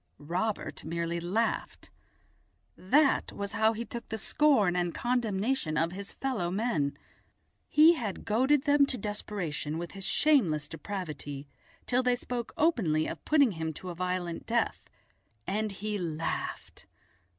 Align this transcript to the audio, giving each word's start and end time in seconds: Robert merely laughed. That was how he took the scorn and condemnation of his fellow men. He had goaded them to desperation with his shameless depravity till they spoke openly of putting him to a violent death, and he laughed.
Robert 0.17 0.83
merely 0.83 1.19
laughed. 1.19 1.91
That 2.75 3.31
was 3.31 3.51
how 3.51 3.73
he 3.73 3.85
took 3.85 4.09
the 4.09 4.17
scorn 4.17 4.75
and 4.75 4.95
condemnation 4.95 5.77
of 5.77 5.91
his 5.91 6.11
fellow 6.13 6.49
men. 6.49 6.97
He 7.67 7.93
had 7.93 8.25
goaded 8.25 8.63
them 8.63 8.87
to 8.87 8.97
desperation 8.97 9.77
with 9.77 9.91
his 9.91 10.07
shameless 10.07 10.67
depravity 10.67 11.47
till 11.85 12.01
they 12.01 12.15
spoke 12.15 12.51
openly 12.57 13.05
of 13.05 13.23
putting 13.25 13.51
him 13.51 13.73
to 13.73 13.89
a 13.91 13.93
violent 13.93 14.47
death, 14.47 14.89
and 15.45 15.71
he 15.71 15.99
laughed. 15.99 16.87